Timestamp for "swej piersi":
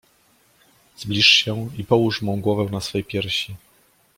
2.81-3.55